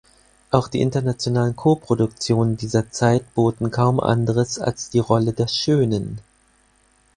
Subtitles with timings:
[0.49, 6.19] Auch die internationalen Koproduktionen dieser Zeit boten kaum anderes als die Rolle der Schönen.